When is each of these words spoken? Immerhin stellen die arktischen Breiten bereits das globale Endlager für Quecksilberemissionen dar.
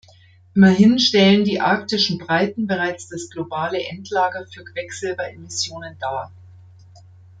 Immerhin 0.55 0.97
stellen 0.97 1.43
die 1.43 1.61
arktischen 1.61 2.17
Breiten 2.17 2.65
bereits 2.65 3.07
das 3.07 3.29
globale 3.29 3.77
Endlager 3.87 4.47
für 4.47 4.63
Quecksilberemissionen 4.65 5.95
dar. 5.99 6.31